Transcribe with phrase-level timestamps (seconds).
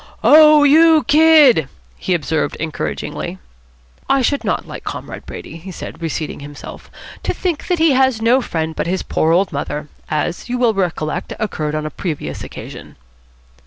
[0.23, 1.69] "Oh, you Kid!"
[1.99, 3.37] he observed encouragingly.
[4.09, 6.89] "I should not like Comrade Brady," he said, reseating himself,
[7.21, 10.73] "to think that he has no friend but his poor old mother, as, you will
[10.73, 12.95] recollect, occurred on a previous occasion."